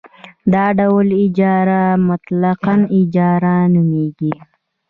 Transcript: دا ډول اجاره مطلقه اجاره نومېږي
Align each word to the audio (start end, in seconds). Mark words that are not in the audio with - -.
دا 0.53 0.65
ډول 0.79 1.07
اجاره 1.23 1.81
مطلقه 2.07 2.75
اجاره 2.99 3.53
نومېږي 3.73 4.33